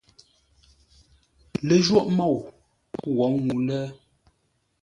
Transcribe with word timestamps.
Lə́jwôghʼ 1.67 2.07
môu 2.17 2.37
wǒ 3.15 3.25
ŋuu 3.43 3.59
lə. 3.67 3.79